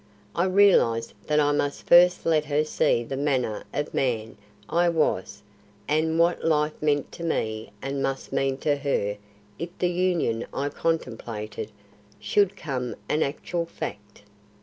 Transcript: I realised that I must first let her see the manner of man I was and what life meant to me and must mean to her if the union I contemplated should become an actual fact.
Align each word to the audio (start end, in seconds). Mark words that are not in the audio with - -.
I 0.33 0.45
realised 0.45 1.13
that 1.27 1.39
I 1.39 1.51
must 1.51 1.85
first 1.85 2.25
let 2.25 2.45
her 2.45 2.63
see 2.63 3.03
the 3.03 3.15
manner 3.15 3.65
of 3.71 3.93
man 3.93 4.35
I 4.67 4.89
was 4.89 5.43
and 5.87 6.17
what 6.17 6.43
life 6.43 6.73
meant 6.81 7.11
to 7.11 7.23
me 7.23 7.69
and 7.83 8.01
must 8.01 8.33
mean 8.33 8.57
to 8.65 8.77
her 8.77 9.19
if 9.59 9.69
the 9.77 9.91
union 9.91 10.47
I 10.51 10.69
contemplated 10.69 11.71
should 12.19 12.55
become 12.55 12.95
an 13.09 13.21
actual 13.21 13.67
fact. 13.67 14.23